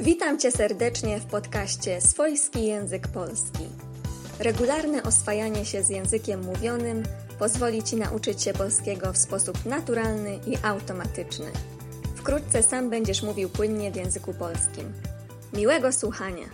Witam 0.00 0.38
Cię 0.38 0.50
serdecznie 0.50 1.20
w 1.20 1.26
podcaście 1.26 2.00
Swojski 2.00 2.66
Język 2.66 3.08
Polski. 3.08 3.64
Regularne 4.38 5.02
oswajanie 5.02 5.64
się 5.64 5.82
z 5.82 5.88
językiem 5.88 6.44
mówionym 6.44 7.02
pozwoli 7.38 7.82
Ci 7.82 7.96
nauczyć 7.96 8.42
się 8.42 8.52
polskiego 8.52 9.12
w 9.12 9.18
sposób 9.18 9.66
naturalny 9.66 10.38
i 10.46 10.56
automatyczny. 10.62 11.46
Wkrótce 12.16 12.62
sam 12.62 12.90
będziesz 12.90 13.22
mówił 13.22 13.48
płynnie 13.48 13.90
w 13.90 13.96
języku 13.96 14.34
polskim. 14.34 14.92
Miłego 15.52 15.92
słuchania! 15.92 16.46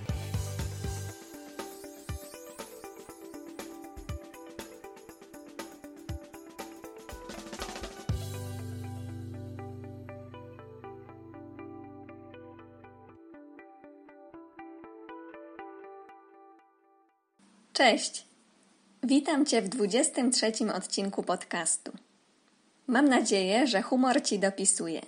Cześć! 17.76 18.26
Witam 19.02 19.46
Cię 19.46 19.62
w 19.62 19.68
23 19.68 20.52
odcinku 20.74 21.22
podcastu. 21.22 21.92
Mam 22.86 23.08
nadzieję, 23.08 23.66
że 23.66 23.82
humor 23.82 24.22
Ci 24.22 24.38
dopisuje. 24.38 25.00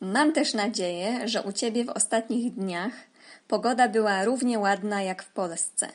Mam 0.00 0.32
też 0.32 0.54
nadzieję, 0.54 1.28
że 1.28 1.42
u 1.42 1.52
Ciebie 1.52 1.84
w 1.84 1.88
ostatnich 1.88 2.54
dniach 2.54 2.92
pogoda 3.48 3.88
była 3.88 4.24
równie 4.24 4.58
ładna 4.58 5.02
jak 5.02 5.22
w 5.22 5.32
Polsce. 5.32 5.88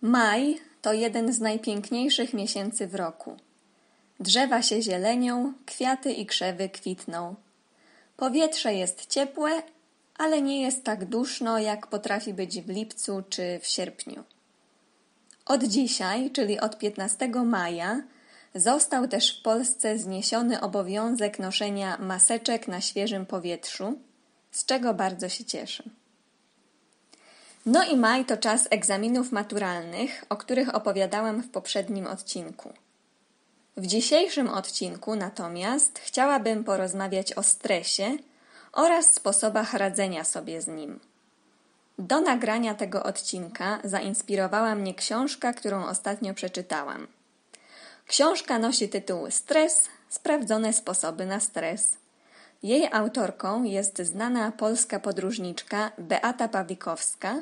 Maj 0.00 0.60
to 0.82 0.92
jeden 0.92 1.32
z 1.32 1.40
najpiękniejszych 1.40 2.34
miesięcy 2.34 2.86
w 2.86 2.94
roku. 2.94 3.36
Drzewa 4.20 4.62
się 4.62 4.82
zielenią, 4.82 5.52
kwiaty 5.66 6.12
i 6.12 6.26
krzewy 6.26 6.68
kwitną. 6.68 7.34
Powietrze 8.16 8.74
jest 8.74 9.06
ciepłe, 9.06 9.62
ale 10.18 10.42
nie 10.42 10.62
jest 10.62 10.84
tak 10.84 11.04
duszno, 11.04 11.58
jak 11.58 11.86
potrafi 11.86 12.34
być 12.34 12.60
w 12.60 12.68
lipcu 12.68 13.22
czy 13.28 13.60
w 13.62 13.66
sierpniu. 13.66 14.24
Od 15.46 15.64
dzisiaj, 15.64 16.30
czyli 16.30 16.60
od 16.60 16.78
15 16.78 17.28
maja, 17.28 18.02
został 18.54 19.08
też 19.08 19.38
w 19.38 19.42
Polsce 19.42 19.98
zniesiony 19.98 20.60
obowiązek 20.60 21.38
noszenia 21.38 21.98
maseczek 21.98 22.68
na 22.68 22.80
świeżym 22.80 23.26
powietrzu, 23.26 23.98
z 24.50 24.64
czego 24.64 24.94
bardzo 24.94 25.28
się 25.28 25.44
cieszę. 25.44 25.84
No 27.66 27.84
i 27.84 27.96
maj 27.96 28.24
to 28.24 28.36
czas 28.36 28.68
egzaminów 28.70 29.32
maturalnych, 29.32 30.24
o 30.28 30.36
których 30.36 30.74
opowiadałam 30.74 31.42
w 31.42 31.50
poprzednim 31.50 32.06
odcinku. 32.06 32.72
W 33.76 33.86
dzisiejszym 33.86 34.48
odcinku 34.48 35.16
natomiast 35.16 35.98
chciałabym 35.98 36.64
porozmawiać 36.64 37.32
o 37.32 37.42
stresie 37.42 38.16
oraz 38.72 39.14
sposobach 39.14 39.74
radzenia 39.74 40.24
sobie 40.24 40.62
z 40.62 40.66
nim. 40.66 41.00
Do 41.98 42.20
nagrania 42.20 42.74
tego 42.74 43.02
odcinka 43.02 43.78
zainspirowała 43.84 44.74
mnie 44.74 44.94
książka, 44.94 45.52
którą 45.52 45.86
ostatnio 45.86 46.34
przeczytałam. 46.34 47.06
Książka 48.06 48.58
nosi 48.58 48.88
tytuł 48.88 49.30
Stres 49.30 49.88
sprawdzone 50.08 50.72
sposoby 50.72 51.26
na 51.26 51.40
stres. 51.40 51.96
Jej 52.62 52.88
autorką 52.92 53.64
jest 53.64 53.98
znana 53.98 54.52
polska 54.52 55.00
podróżniczka 55.00 55.92
Beata 55.98 56.48
Pawlikowska, 56.48 57.34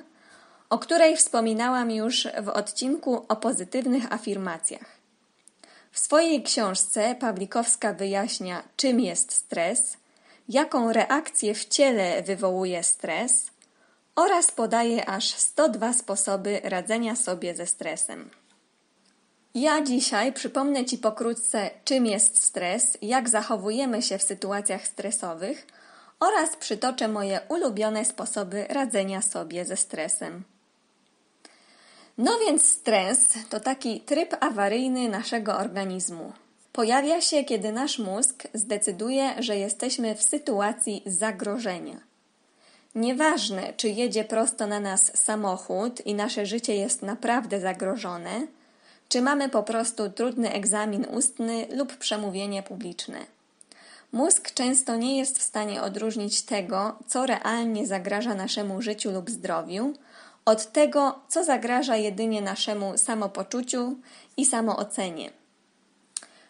o 0.70 0.78
której 0.78 1.16
wspominałam 1.16 1.90
już 1.90 2.28
w 2.42 2.48
odcinku 2.48 3.24
o 3.28 3.36
pozytywnych 3.36 4.12
afirmacjach. 4.12 4.86
W 5.92 5.98
swojej 5.98 6.42
książce 6.42 7.14
Pawlikowska 7.14 7.92
wyjaśnia, 7.92 8.62
czym 8.76 9.00
jest 9.00 9.32
stres, 9.32 9.96
jaką 10.48 10.92
reakcję 10.92 11.54
w 11.54 11.68
ciele 11.68 12.22
wywołuje 12.22 12.82
stres 12.82 13.51
oraz 14.16 14.50
podaje 14.50 15.08
aż 15.08 15.34
102 15.34 15.92
sposoby 15.92 16.60
radzenia 16.64 17.16
sobie 17.16 17.54
ze 17.54 17.66
stresem. 17.66 18.30
Ja 19.54 19.82
dzisiaj 19.82 20.32
przypomnę 20.32 20.84
Ci 20.84 20.98
pokrótce, 20.98 21.70
czym 21.84 22.06
jest 22.06 22.42
stres, 22.42 22.98
jak 23.02 23.28
zachowujemy 23.28 24.02
się 24.02 24.18
w 24.18 24.22
sytuacjach 24.22 24.86
stresowych 24.86 25.66
oraz 26.20 26.56
przytoczę 26.56 27.08
moje 27.08 27.40
ulubione 27.48 28.04
sposoby 28.04 28.66
radzenia 28.68 29.22
sobie 29.22 29.64
ze 29.64 29.76
stresem. 29.76 30.42
No 32.18 32.38
więc 32.46 32.68
stres 32.68 33.28
to 33.50 33.60
taki 33.60 34.00
tryb 34.00 34.36
awaryjny 34.40 35.08
naszego 35.08 35.58
organizmu. 35.58 36.32
Pojawia 36.72 37.20
się, 37.20 37.44
kiedy 37.44 37.72
nasz 37.72 37.98
mózg 37.98 38.48
zdecyduje, 38.54 39.34
że 39.38 39.56
jesteśmy 39.56 40.14
w 40.14 40.22
sytuacji 40.22 41.02
zagrożenia– 41.06 42.00
Nieważne, 42.94 43.72
czy 43.76 43.88
jedzie 43.88 44.24
prosto 44.24 44.66
na 44.66 44.80
nas 44.80 45.18
samochód 45.18 46.06
i 46.06 46.14
nasze 46.14 46.46
życie 46.46 46.74
jest 46.74 47.02
naprawdę 47.02 47.60
zagrożone, 47.60 48.46
czy 49.08 49.22
mamy 49.22 49.48
po 49.48 49.62
prostu 49.62 50.10
trudny 50.10 50.52
egzamin 50.52 51.06
ustny 51.10 51.66
lub 51.76 51.96
przemówienie 51.96 52.62
publiczne. 52.62 53.18
Mózg 54.12 54.54
często 54.54 54.96
nie 54.96 55.18
jest 55.18 55.38
w 55.38 55.42
stanie 55.42 55.82
odróżnić 55.82 56.42
tego, 56.42 56.96
co 57.06 57.26
realnie 57.26 57.86
zagraża 57.86 58.34
naszemu 58.34 58.82
życiu 58.82 59.10
lub 59.10 59.30
zdrowiu, 59.30 59.94
od 60.44 60.72
tego, 60.72 61.18
co 61.28 61.44
zagraża 61.44 61.96
jedynie 61.96 62.42
naszemu 62.42 62.98
samopoczuciu 62.98 63.96
i 64.36 64.46
samoocenie. 64.46 65.30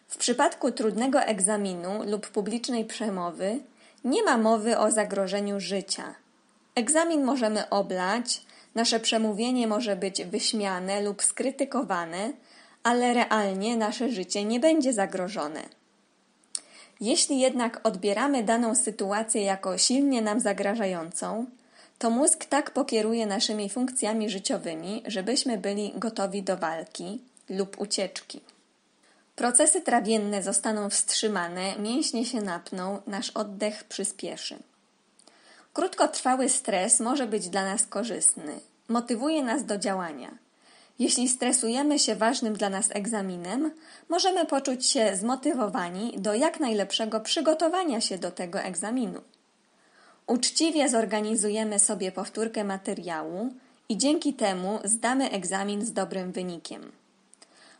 W 0.07 0.17
przypadku 0.17 0.71
trudnego 0.71 1.21
egzaminu 1.21 2.03
lub 2.05 2.29
publicznej 2.29 2.85
przemowy 2.85 3.59
nie 4.03 4.23
ma 4.23 4.37
mowy 4.37 4.77
o 4.77 4.91
zagrożeniu 4.91 5.59
życia. 5.59 6.22
Egzamin 6.75 7.23
możemy 7.23 7.69
oblać, 7.69 8.41
nasze 8.75 8.99
przemówienie 8.99 9.67
może 9.67 9.95
być 9.95 10.25
wyśmiane 10.25 11.01
lub 11.01 11.23
skrytykowane, 11.23 12.33
ale 12.83 13.13
realnie 13.13 13.77
nasze 13.77 14.09
życie 14.09 14.45
nie 14.45 14.59
będzie 14.59 14.93
zagrożone. 14.93 15.63
Jeśli 17.01 17.39
jednak 17.39 17.79
odbieramy 17.83 18.43
daną 18.43 18.75
sytuację 18.75 19.41
jako 19.41 19.77
silnie 19.77 20.21
nam 20.21 20.39
zagrażającą, 20.39 21.45
to 21.99 22.09
mózg 22.09 22.45
tak 22.45 22.71
pokieruje 22.71 23.25
naszymi 23.25 23.69
funkcjami 23.69 24.29
życiowymi, 24.29 25.03
żebyśmy 25.07 25.57
byli 25.57 25.93
gotowi 25.95 26.43
do 26.43 26.57
walki 26.57 27.21
lub 27.49 27.81
ucieczki. 27.81 28.41
Procesy 29.35 29.81
trawienne 29.81 30.43
zostaną 30.43 30.89
wstrzymane, 30.89 31.75
mięśnie 31.79 32.25
się 32.25 32.41
napną, 32.41 33.01
nasz 33.07 33.29
oddech 33.29 33.83
przyspieszy. 33.83 34.57
Krótkotrwały 35.73 36.49
stres 36.49 36.99
może 36.99 37.27
być 37.27 37.49
dla 37.49 37.65
nas 37.65 37.85
korzystny, 37.87 38.59
motywuje 38.87 39.43
nas 39.43 39.65
do 39.65 39.77
działania. 39.77 40.37
Jeśli 40.99 41.29
stresujemy 41.29 41.99
się 41.99 42.15
ważnym 42.15 42.53
dla 42.53 42.69
nas 42.69 42.89
egzaminem, 42.91 43.71
możemy 44.09 44.45
poczuć 44.45 44.85
się 44.85 45.15
zmotywowani 45.15 46.13
do 46.17 46.33
jak 46.33 46.59
najlepszego 46.59 47.19
przygotowania 47.19 48.01
się 48.01 48.17
do 48.17 48.31
tego 48.31 48.59
egzaminu. 48.59 49.21
Uczciwie 50.27 50.89
zorganizujemy 50.89 51.79
sobie 51.79 52.11
powtórkę 52.11 52.63
materiału 52.63 53.49
i 53.89 53.97
dzięki 53.97 54.33
temu 54.33 54.79
zdamy 54.83 55.31
egzamin 55.31 55.85
z 55.85 55.93
dobrym 55.93 56.31
wynikiem. 56.31 56.91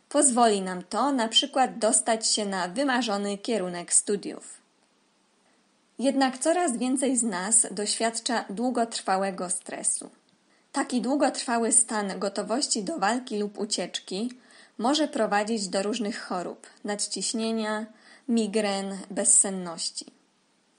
Pozwoli 0.08 0.62
nam 0.62 0.82
to 0.82 1.12
na 1.12 1.28
przykład 1.28 1.78
dostać 1.78 2.26
się 2.26 2.46
na 2.46 2.68
wymarzony 2.68 3.38
kierunek 3.38 3.92
studiów. 3.92 4.63
Jednak 5.98 6.38
coraz 6.38 6.76
więcej 6.76 7.16
z 7.16 7.22
nas 7.22 7.66
doświadcza 7.70 8.44
długotrwałego 8.50 9.50
stresu. 9.50 10.10
Taki 10.72 11.00
długotrwały 11.00 11.72
stan 11.72 12.18
gotowości 12.18 12.82
do 12.82 12.98
walki 12.98 13.38
lub 13.38 13.58
ucieczki 13.58 14.32
może 14.78 15.08
prowadzić 15.08 15.68
do 15.68 15.82
różnych 15.82 16.20
chorób, 16.20 16.66
nadciśnienia, 16.84 17.86
migren, 18.28 18.98
bezsenności. 19.10 20.06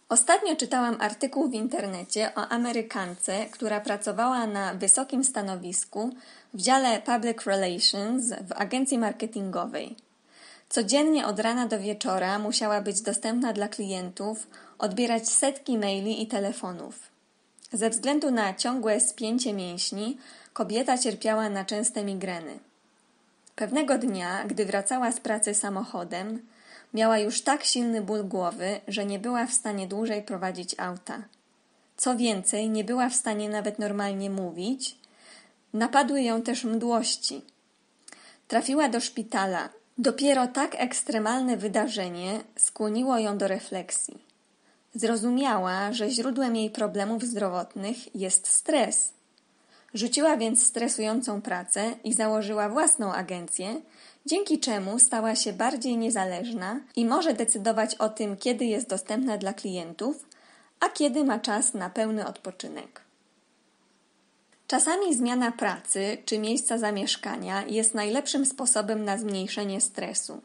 Ostatnio 0.09 0.55
czytałam 0.55 0.97
artykuł 0.99 1.49
w 1.49 1.53
internecie 1.53 2.31
o 2.35 2.47
Amerykance, 2.47 3.45
która 3.45 3.81
pracowała 3.81 4.47
na 4.47 4.73
wysokim 4.73 5.23
stanowisku 5.23 6.09
w 6.53 6.61
dziale 6.61 7.01
Public 7.01 7.45
Relations 7.45 8.29
w 8.29 8.51
agencji 8.51 8.97
marketingowej. 8.97 9.95
Codziennie 10.69 11.27
od 11.27 11.39
rana 11.39 11.67
do 11.67 11.79
wieczora 11.79 12.39
musiała 12.39 12.81
być 12.81 13.01
dostępna 13.01 13.53
dla 13.53 13.67
klientów, 13.67 14.47
odbierać 14.77 15.29
setki 15.29 15.77
maili 15.77 16.23
i 16.23 16.27
telefonów. 16.27 16.99
Ze 17.73 17.89
względu 17.89 18.31
na 18.31 18.53
ciągłe 18.53 18.99
spięcie 18.99 19.53
mięśni, 19.53 20.17
kobieta 20.53 20.97
cierpiała 20.97 21.49
na 21.49 21.65
częste 21.65 22.03
migreny. 22.03 22.59
Pewnego 23.55 23.97
dnia, 23.97 24.43
gdy 24.47 24.65
wracała 24.65 25.11
z 25.11 25.19
pracy 25.19 25.53
samochodem, 25.53 26.41
Miała 26.95 27.19
już 27.19 27.41
tak 27.41 27.63
silny 27.63 28.01
ból 28.01 28.23
głowy, 28.23 28.81
że 28.87 29.05
nie 29.05 29.19
była 29.19 29.45
w 29.45 29.53
stanie 29.53 29.87
dłużej 29.87 30.23
prowadzić 30.23 30.75
auta. 30.79 31.21
Co 31.97 32.17
więcej, 32.17 32.69
nie 32.69 32.83
była 32.83 33.09
w 33.09 33.15
stanie 33.15 33.49
nawet 33.49 33.79
normalnie 33.79 34.29
mówić. 34.29 34.95
Napadły 35.73 36.21
ją 36.21 36.41
też 36.41 36.63
mdłości. 36.63 37.41
Trafiła 38.47 38.89
do 38.89 38.99
szpitala. 38.99 39.69
Dopiero 39.97 40.47
tak 40.47 40.75
ekstremalne 40.77 41.57
wydarzenie 41.57 42.43
skłoniło 42.55 43.17
ją 43.17 43.37
do 43.37 43.47
refleksji. 43.47 44.17
Zrozumiała, 44.95 45.93
że 45.93 46.09
źródłem 46.09 46.55
jej 46.55 46.69
problemów 46.69 47.23
zdrowotnych 47.23 48.15
jest 48.15 48.47
stres. 48.47 49.13
Rzuciła 49.93 50.37
więc 50.37 50.65
stresującą 50.65 51.41
pracę 51.41 51.91
i 52.03 52.13
założyła 52.13 52.69
własną 52.69 53.13
agencję, 53.13 53.81
dzięki 54.25 54.59
czemu 54.59 54.99
stała 54.99 55.35
się 55.35 55.53
bardziej 55.53 55.97
niezależna 55.97 56.79
i 56.95 57.05
może 57.05 57.33
decydować 57.33 57.95
o 57.95 58.09
tym, 58.09 58.37
kiedy 58.37 58.65
jest 58.65 58.89
dostępna 58.89 59.37
dla 59.37 59.53
klientów, 59.53 60.25
a 60.79 60.89
kiedy 60.89 61.23
ma 61.23 61.39
czas 61.39 61.73
na 61.73 61.89
pełny 61.89 62.27
odpoczynek. 62.27 63.04
Czasami 64.67 65.15
zmiana 65.15 65.51
pracy 65.51 66.17
czy 66.25 66.39
miejsca 66.39 66.77
zamieszkania 66.77 67.65
jest 67.67 67.93
najlepszym 67.93 68.45
sposobem 68.45 69.05
na 69.05 69.17
zmniejszenie 69.17 69.81
stresu. 69.81 70.41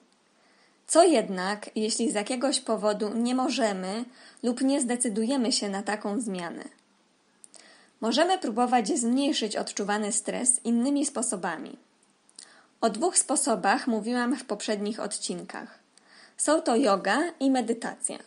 Co 0.86 1.04
jednak, 1.04 1.70
jeśli 1.76 2.10
z 2.10 2.14
jakiegoś 2.14 2.60
powodu 2.60 3.14
nie 3.14 3.34
możemy 3.34 4.04
lub 4.42 4.60
nie 4.60 4.80
zdecydujemy 4.80 5.52
się 5.52 5.68
na 5.68 5.82
taką 5.82 6.20
zmianę? 6.20 6.64
Możemy 8.00 8.38
próbować 8.38 8.88
zmniejszyć 8.88 9.56
odczuwany 9.56 10.12
stres 10.12 10.60
innymi 10.64 11.06
sposobami. 11.06 11.78
O 12.80 12.90
dwóch 12.90 13.18
sposobach 13.18 13.86
mówiłam 13.86 14.36
w 14.36 14.44
poprzednich 14.44 15.00
odcinkach. 15.00 15.78
Są 16.36 16.62
to 16.62 16.76
yoga 16.76 17.18
i 17.40 17.50
medytacja. 17.50 18.18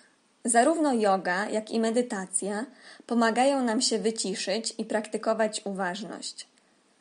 Zarówno 0.46 0.94
yoga, 0.94 1.50
jak 1.50 1.72
i 1.72 1.80
medytacja 1.80 2.66
pomagają 3.08 3.64
nam 3.64 3.82
się 3.82 4.00
wyciszyć 4.00 4.74
i 4.78 4.86
praktykować 4.86 5.62
uważność. 5.66 6.48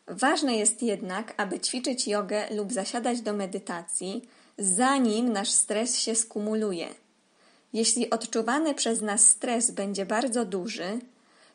Ważne 0.06 0.56
jest 0.56 0.82
jednak, 0.82 1.34
aby 1.36 1.60
ćwiczyć 1.60 2.08
jogę 2.08 2.54
lub 2.54 2.72
zasiadać 2.72 3.20
do 3.20 3.32
medytacji, 3.32 4.28
zanim 4.58 5.32
nasz 5.32 5.50
stres 5.50 5.98
się 5.98 6.14
skumuluje. 6.14 6.88
Jeśli 7.72 8.10
odczuwany 8.10 8.74
przez 8.74 9.02
nas 9.02 9.28
stres 9.28 9.70
będzie 9.70 10.06
bardzo 10.06 10.44
duży, 10.44 10.98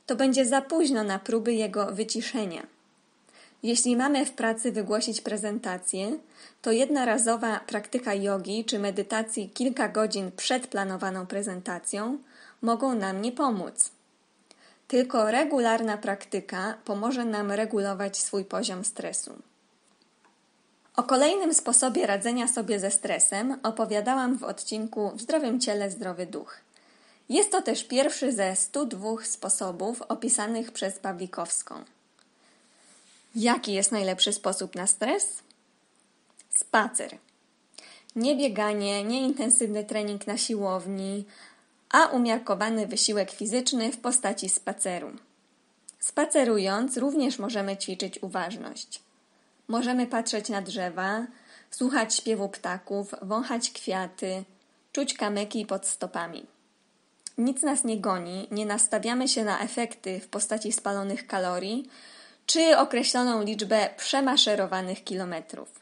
to 0.05 0.15
będzie 0.15 0.45
za 0.45 0.61
późno 0.61 1.03
na 1.03 1.19
próby 1.19 1.53
jego 1.53 1.85
wyciszenia. 1.85 2.76
Jeśli 3.63 3.95
mamy 3.95 4.25
w 4.25 4.31
pracy 4.31 4.71
wygłosić 4.71 5.21
prezentację, 5.21 6.17
to 6.61 6.71
jednorazowa 6.71 7.59
praktyka 7.59 8.13
jogi 8.13 8.65
czy 8.65 8.79
medytacji 8.79 9.49
kilka 9.49 9.89
godzin 9.89 10.31
przed 10.31 10.67
planowaną 10.67 11.27
prezentacją 11.27 12.17
mogą 12.61 12.95
nam 12.95 13.21
nie 13.21 13.31
pomóc. 13.31 13.91
Tylko 14.87 15.31
regularna 15.31 15.97
praktyka 15.97 16.77
pomoże 16.85 17.25
nam 17.25 17.51
regulować 17.51 18.17
swój 18.17 18.45
poziom 18.45 18.85
stresu. 18.85 19.31
O 20.95 21.03
kolejnym 21.03 21.53
sposobie 21.53 22.07
radzenia 22.07 22.47
sobie 22.47 22.79
ze 22.79 22.91
stresem 22.91 23.59
opowiadałam 23.63 24.37
w 24.37 24.43
odcinku 24.43 25.11
W 25.15 25.21
zdrowym 25.21 25.59
ciele 25.59 25.91
zdrowy 25.91 26.25
duch. 26.25 26.57
Jest 27.29 27.51
to 27.51 27.61
też 27.61 27.83
pierwszy 27.83 28.31
ze 28.31 28.55
102 28.55 29.09
sposobów 29.23 30.01
opisanych 30.01 30.71
przez 30.71 30.99
Pawlikowską. 30.99 31.83
Jaki 33.39 33.73
jest 33.73 33.91
najlepszy 33.91 34.33
sposób 34.33 34.75
na 34.75 34.87
stres? 34.87 35.43
Spacer. 36.55 37.17
Nie 38.15 38.35
bieganie, 38.35 39.03
nie 39.03 39.21
intensywny 39.21 39.83
trening 39.83 40.27
na 40.27 40.37
siłowni, 40.37 41.25
a 41.89 42.05
umiarkowany 42.05 42.87
wysiłek 42.87 43.31
fizyczny 43.31 43.91
w 43.91 43.97
postaci 43.97 44.49
spaceru. 44.49 45.11
Spacerując 45.99 46.97
również 46.97 47.39
możemy 47.39 47.77
ćwiczyć 47.77 48.23
uważność. 48.23 49.01
Możemy 49.67 50.07
patrzeć 50.07 50.49
na 50.49 50.61
drzewa, 50.61 51.27
słuchać 51.71 52.15
śpiewu 52.15 52.49
ptaków, 52.49 53.15
wąchać 53.21 53.71
kwiaty, 53.71 54.43
czuć 54.91 55.13
kamyki 55.13 55.65
pod 55.65 55.85
stopami. 55.85 56.45
Nic 57.37 57.61
nas 57.61 57.83
nie 57.83 57.99
goni, 57.99 58.47
nie 58.51 58.65
nastawiamy 58.65 59.27
się 59.27 59.43
na 59.43 59.59
efekty 59.59 60.19
w 60.19 60.27
postaci 60.27 60.71
spalonych 60.71 61.27
kalorii, 61.27 61.89
czy 62.47 62.77
określoną 62.77 63.43
liczbę 63.43 63.89
przemaszerowanych 63.97 65.03
kilometrów. 65.03 65.79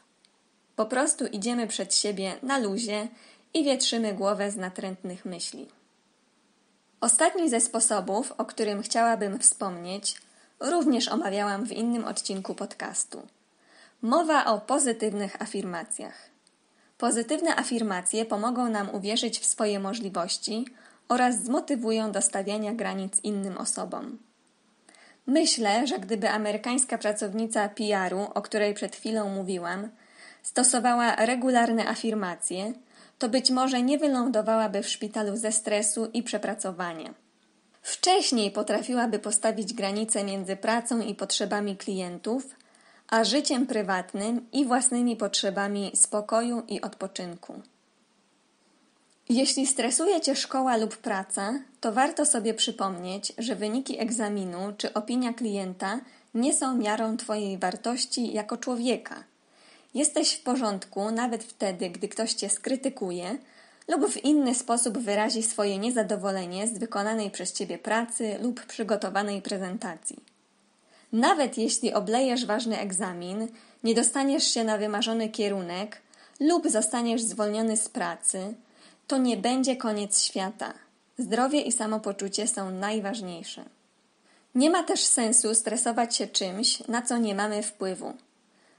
Po 0.76 0.86
prostu 0.86 1.26
idziemy 1.26 1.66
przed 1.66 1.94
siebie 1.94 2.36
na 2.42 2.58
luzie 2.58 3.08
i 3.54 3.64
wietrzymy 3.64 4.14
głowę 4.14 4.50
z 4.50 4.56
natrętnych 4.56 5.24
myśli. 5.24 5.68
Ostatni 7.00 7.50
ze 7.50 7.60
sposobów, 7.60 8.32
o 8.38 8.44
którym 8.44 8.82
chciałabym 8.82 9.38
wspomnieć, 9.38 10.16
również 10.60 11.08
omawiałam 11.08 11.66
w 11.66 11.72
innym 11.72 12.04
odcinku 12.04 12.54
podcastu. 12.54 13.22
Mowa 14.02 14.44
o 14.44 14.60
pozytywnych 14.60 15.42
afirmacjach. 15.42 16.28
Pozytywne 16.98 17.56
afirmacje 17.56 18.24
pomogą 18.24 18.68
nam 18.68 18.94
uwierzyć 18.94 19.38
w 19.38 19.46
swoje 19.46 19.80
możliwości 19.80 20.64
oraz 21.08 21.44
zmotywują 21.44 22.12
do 22.12 22.22
stawiania 22.22 22.74
granic 22.74 23.20
innym 23.24 23.58
osobom. 23.58 24.18
Myślę, 25.26 25.86
że 25.86 25.98
gdyby 25.98 26.30
amerykańska 26.30 26.98
pracownica 26.98 27.68
PR-u, 27.68 28.20
o 28.34 28.42
której 28.42 28.74
przed 28.74 28.96
chwilą 28.96 29.28
mówiłam, 29.28 29.88
stosowała 30.42 31.16
regularne 31.16 31.88
afirmacje, 31.88 32.72
to 33.18 33.28
być 33.28 33.50
może 33.50 33.82
nie 33.82 33.98
wylądowałaby 33.98 34.82
w 34.82 34.88
szpitalu 34.88 35.36
ze 35.36 35.52
stresu 35.52 36.10
i 36.14 36.22
przepracowania. 36.22 37.14
Wcześniej 37.82 38.50
potrafiłaby 38.50 39.18
postawić 39.18 39.74
granice 39.74 40.24
między 40.24 40.56
pracą 40.56 41.00
i 41.00 41.14
potrzebami 41.14 41.76
klientów, 41.76 42.56
a 43.08 43.24
życiem 43.24 43.66
prywatnym 43.66 44.46
i 44.52 44.64
własnymi 44.64 45.16
potrzebami 45.16 45.92
spokoju 45.94 46.62
i 46.68 46.80
odpoczynku. 46.80 47.62
Jeśli 49.28 49.66
stresuje 49.66 50.20
Cię 50.20 50.36
szkoła 50.36 50.76
lub 50.76 50.96
praca, 50.96 51.54
to 51.80 51.92
warto 51.92 52.26
sobie 52.26 52.54
przypomnieć, 52.54 53.32
że 53.38 53.56
wyniki 53.56 54.00
egzaminu 54.00 54.72
czy 54.78 54.94
opinia 54.94 55.32
klienta 55.32 56.00
nie 56.34 56.54
są 56.54 56.76
miarą 56.76 57.16
Twojej 57.16 57.58
wartości 57.58 58.32
jako 58.32 58.56
człowieka. 58.56 59.24
Jesteś 59.94 60.32
w 60.32 60.42
porządku 60.42 61.10
nawet 61.10 61.44
wtedy, 61.44 61.90
gdy 61.90 62.08
ktoś 62.08 62.32
Cię 62.34 62.48
skrytykuje 62.48 63.38
lub 63.88 64.10
w 64.10 64.24
inny 64.24 64.54
sposób 64.54 64.98
wyrazi 64.98 65.42
swoje 65.42 65.78
niezadowolenie 65.78 66.66
z 66.68 66.78
wykonanej 66.78 67.30
przez 67.30 67.52
Ciebie 67.52 67.78
pracy 67.78 68.38
lub 68.42 68.66
przygotowanej 68.66 69.42
prezentacji. 69.42 70.20
Nawet 71.12 71.58
jeśli 71.58 71.92
oblejesz 71.92 72.46
ważny 72.46 72.78
egzamin, 72.78 73.48
nie 73.84 73.94
dostaniesz 73.94 74.44
się 74.44 74.64
na 74.64 74.78
wymarzony 74.78 75.28
kierunek 75.28 76.02
lub 76.40 76.68
zostaniesz 76.68 77.22
zwolniony 77.22 77.76
z 77.76 77.88
pracy, 77.88 78.54
to 79.06 79.18
nie 79.18 79.36
będzie 79.36 79.76
koniec 79.76 80.22
świata. 80.22 80.72
Zdrowie 81.18 81.60
i 81.60 81.72
samopoczucie 81.72 82.46
są 82.46 82.70
najważniejsze. 82.70 83.64
Nie 84.54 84.70
ma 84.70 84.82
też 84.82 85.04
sensu 85.04 85.54
stresować 85.54 86.16
się 86.16 86.26
czymś, 86.26 86.88
na 86.88 87.02
co 87.02 87.18
nie 87.18 87.34
mamy 87.34 87.62
wpływu. 87.62 88.14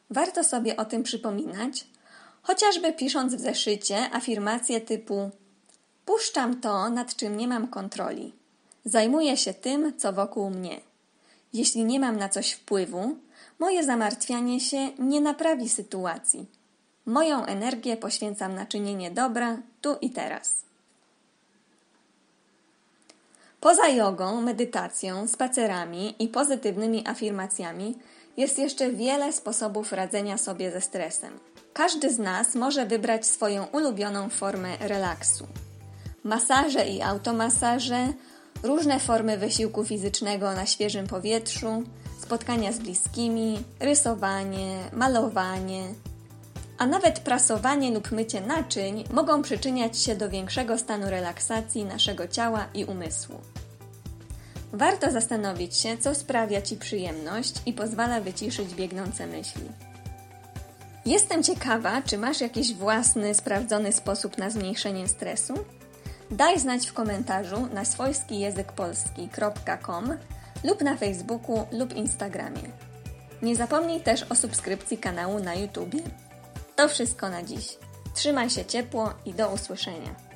Warto 0.10 0.44
sobie 0.44 0.78
o 0.78 0.86
tym 0.86 1.04
przypominać, 1.04 1.88
chociażby 2.42 2.94
pisząc 2.94 3.36
w 3.36 3.40
zeszycie 3.40 4.14
afirmacje 4.14 4.82
typu 4.82 5.32
Puszczam 6.06 6.62
to, 6.62 6.90
nad 6.90 7.16
czym 7.16 7.38
nie 7.38 7.48
mam 7.48 7.68
kontroli. 7.68 8.34
Zajmuję 8.86 9.38
się 9.38 9.54
tym, 9.54 9.94
co 9.98 10.14
wokół 10.14 10.50
mnie. 10.50 10.82
Jeśli 11.54 11.86
nie 11.86 12.00
mam 12.00 12.18
na 12.18 12.30
coś 12.30 12.52
wpływu, 12.52 13.16
moje 13.60 13.84
zamartwianie 13.84 14.60
się 14.60 14.90
nie 15.00 15.22
naprawi 15.22 15.70
sytuacji. 15.70 16.46
Moją 17.06 17.46
energię 17.46 17.98
poświęcam 17.98 18.56
na 18.56 18.66
czynienie 18.66 19.12
dobra 19.12 19.58
tu 19.88 19.98
i 20.02 20.10
teraz. 20.10 20.64
Poza 23.62 23.88
jogą, 23.88 24.42
medytacją, 24.42 25.28
spacerami 25.28 26.16
i 26.20 26.28
pozytywnymi 26.28 27.08
afirmacjami 27.08 27.98
jest 28.38 28.60
jeszcze 28.60 28.92
wiele 28.92 29.34
sposobów 29.34 29.92
radzenia 29.92 30.38
sobie 30.38 30.72
ze 30.72 30.82
stresem. 30.82 31.40
Każdy 31.74 32.14
z 32.14 32.20
nas 32.20 32.56
może 32.56 32.86
wybrać 32.86 33.26
swoją 33.26 33.66
ulubioną 33.66 34.30
formę 34.30 34.78
relaksu. 34.80 35.48
Masaże 36.24 36.86
i 36.86 37.02
automasaże, 37.02 38.08
różne 38.64 39.00
formy 39.00 39.38
wysiłku 39.38 39.86
fizycznego 39.86 40.54
na 40.54 40.66
świeżym 40.66 41.08
powietrzu, 41.08 41.84
spotkania 42.22 42.72
z 42.72 42.80
bliskimi, 42.80 43.60
rysowanie, 43.80 44.80
malowanie, 44.94 45.84
a 46.78 46.86
nawet 46.86 47.20
prasowanie 47.20 47.92
lub 47.92 48.12
mycie 48.12 48.42
naczyń 48.42 49.04
mogą 49.12 49.42
przyczyniać 49.42 49.98
się 49.98 50.16
do 50.16 50.30
większego 50.30 50.78
stanu 50.78 51.10
relaksacji 51.10 51.86
naszego 51.86 52.28
ciała 52.28 52.68
i 52.74 52.86
umysłu. 52.86 53.42
Warto 54.74 55.12
zastanowić 55.12 55.76
się, 55.76 55.98
co 55.98 56.16
sprawia 56.16 56.62
Ci 56.62 56.78
przyjemność 56.78 57.54
i 57.66 57.74
pozwala 57.74 58.22
wyciszyć 58.22 58.76
biegnące 58.76 59.28
myśli. 59.28 59.64
Jestem 61.06 61.44
ciekawa, 61.44 62.02
czy 62.02 62.18
masz 62.18 62.42
jakiś 62.42 62.74
własny, 62.74 63.34
sprawdzony 63.34 63.94
sposób 63.94 64.38
na 64.38 64.50
zmniejszenie 64.50 65.08
stresu? 65.08 65.54
Daj 66.32 66.60
znać 66.60 66.88
w 66.88 66.94
komentarzu 66.94 67.68
na 67.74 67.86
swojskijęzykpolski.com 67.86 70.18
lub 70.64 70.82
na 70.82 70.98
Facebooku 70.98 71.68
lub 71.72 71.96
Instagramie. 71.96 72.72
Nie 73.42 73.56
zapomnij 73.56 74.02
też 74.02 74.24
o 74.24 74.36
subskrypcji 74.36 74.98
kanału 74.98 75.40
na 75.40 75.56
YouTube. 75.56 75.96
To 76.78 76.88
wszystko 76.88 77.30
na 77.30 77.44
dziś. 77.44 77.78
Trzymaj 78.14 78.50
się 78.50 78.66
ciepło 78.66 79.14
i 79.26 79.34
do 79.34 79.50
usłyszenia. 79.50 80.27